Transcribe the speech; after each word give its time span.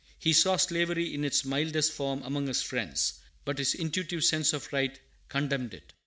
He 0.17 0.33
saw 0.33 0.57
slavery 0.57 1.13
in 1.13 1.23
its 1.23 1.45
mildest 1.45 1.91
form 1.91 2.23
among 2.23 2.47
his 2.47 2.63
friends, 2.63 3.19
but 3.45 3.59
his 3.59 3.75
intuitive 3.75 4.23
sense 4.23 4.51
of 4.51 4.73
right 4.73 4.99
condemned 5.29 5.75
it. 5.75 5.93